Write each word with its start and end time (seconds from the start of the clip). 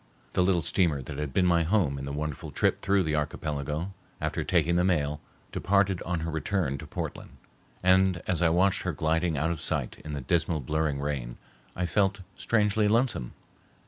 The 0.33 0.41
little 0.41 0.63
steamer 0.63 1.03
that 1.03 1.19
had 1.19 1.31
been 1.31 1.45
my 1.45 1.61
home 1.61 1.99
in 1.99 2.05
the 2.05 2.11
wonderful 2.11 2.49
trip 2.49 2.81
through 2.81 3.03
the 3.03 3.13
archipelago, 3.13 3.93
after 4.19 4.43
taking 4.43 4.75
the 4.75 4.83
mail, 4.83 5.21
departed 5.51 6.01
on 6.01 6.21
her 6.21 6.31
return 6.31 6.79
to 6.79 6.87
Portland, 6.87 7.37
and 7.83 8.19
as 8.25 8.41
I 8.41 8.49
watched 8.49 8.81
her 8.81 8.93
gliding 8.93 9.37
out 9.37 9.51
of 9.51 9.61
sight 9.61 9.99
in 10.03 10.13
the 10.13 10.21
dismal 10.21 10.59
blurring 10.61 10.99
rain, 10.99 11.37
I 11.75 11.85
felt 11.85 12.21
strangely 12.35 12.87
lonesome. 12.87 13.33